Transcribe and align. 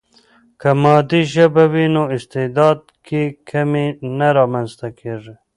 که 0.59 0.69
مادي 0.81 1.21
ژبه 1.33 1.63
وي، 1.71 1.85
نو 1.95 2.03
استعداد 2.15 2.79
کې 3.05 3.21
کمی 3.49 3.87
نه 4.17 4.27
رامنځته 4.37 4.87
کیږي. 4.99 5.33